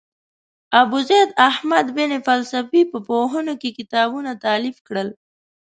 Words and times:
ابوزید 0.81 1.29
احمد 1.49 1.85
بن 1.97 2.11
فلسفي 2.27 2.81
په 2.91 2.97
پوهنو 3.07 3.53
کې 3.61 3.69
کتابونه 3.79 4.31
تالیف 4.45 4.77
کړل. 4.87 5.09